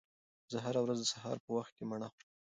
زه 0.51 0.57
هره 0.65 0.79
ورځ 0.83 0.99
د 1.01 1.05
سهار 1.13 1.37
په 1.45 1.49
وخت 1.57 1.71
کې 1.77 1.83
مڼه 1.89 2.07
خورم. 2.13 2.29